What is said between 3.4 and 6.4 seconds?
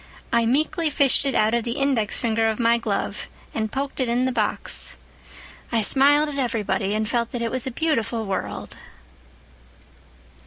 and poked it in the box. I smiled at